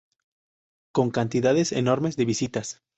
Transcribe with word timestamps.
Con 0.93 1.11
cantidades 1.11 1.71
enormes 1.71 2.15
de 2.17 2.25
visitas. 2.25 2.81